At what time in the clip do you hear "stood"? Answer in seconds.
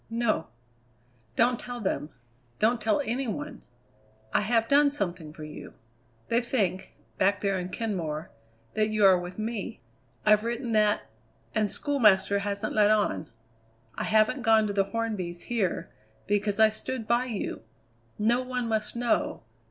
16.71-17.07